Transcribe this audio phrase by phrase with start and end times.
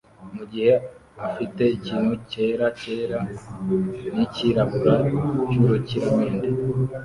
[0.35, 0.73] mugihe
[1.27, 3.17] afite ikintu cyera cyera
[4.13, 4.95] nicyirabura
[5.49, 6.47] cyurukiramende